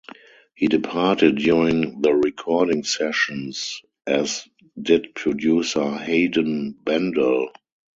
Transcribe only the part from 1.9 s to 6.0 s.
the recording sessions- as did producer